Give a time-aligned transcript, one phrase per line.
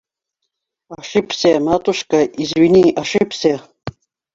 [0.97, 3.55] Ошибся, матушка, извини, ошибся...